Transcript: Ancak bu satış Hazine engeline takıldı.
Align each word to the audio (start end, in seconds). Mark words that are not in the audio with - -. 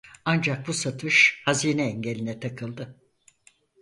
Ancak 0.25 0.67
bu 0.67 0.73
satış 0.73 1.41
Hazine 1.45 1.83
engeline 1.87 2.39
takıldı. 2.39 2.95